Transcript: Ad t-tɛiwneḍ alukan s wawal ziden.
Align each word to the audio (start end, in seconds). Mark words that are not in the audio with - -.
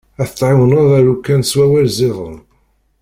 Ad 0.21 0.27
t-tɛiwneḍ 0.29 0.89
alukan 0.99 1.41
s 1.49 1.51
wawal 1.57 1.87
ziden. 1.97 2.35